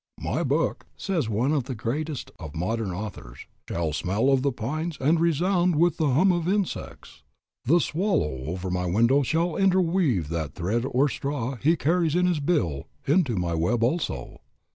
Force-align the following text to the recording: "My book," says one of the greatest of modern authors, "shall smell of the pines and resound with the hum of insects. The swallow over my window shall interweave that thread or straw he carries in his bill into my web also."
"My 0.19 0.41
book," 0.43 0.87
says 0.97 1.29
one 1.29 1.51
of 1.51 1.65
the 1.65 1.75
greatest 1.75 2.31
of 2.39 2.55
modern 2.55 2.89
authors, 2.89 3.45
"shall 3.69 3.93
smell 3.93 4.31
of 4.31 4.41
the 4.41 4.51
pines 4.51 4.97
and 4.99 5.19
resound 5.19 5.75
with 5.75 5.97
the 5.97 6.09
hum 6.09 6.31
of 6.31 6.47
insects. 6.47 7.21
The 7.65 7.77
swallow 7.79 8.45
over 8.47 8.71
my 8.71 8.87
window 8.87 9.21
shall 9.21 9.55
interweave 9.55 10.29
that 10.29 10.55
thread 10.55 10.85
or 10.89 11.07
straw 11.07 11.53
he 11.57 11.75
carries 11.77 12.15
in 12.15 12.25
his 12.25 12.39
bill 12.39 12.87
into 13.05 13.35
my 13.35 13.53
web 13.53 13.83
also." 13.83 14.41